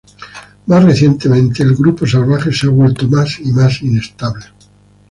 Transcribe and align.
Más 0.65 0.83
recientemente, 0.83 1.61
el 1.61 1.75
Grupo 1.75 2.07
Salvaje 2.07 2.51
se 2.51 2.65
ha 2.65 2.71
vuelto 2.71 3.07
más 3.07 3.39
y 3.39 3.51
más 3.51 3.83
inestable. 3.83 4.47